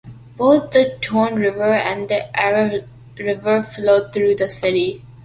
[0.35, 2.87] Both the Tone River and the Ara
[3.19, 5.03] River flow through the city.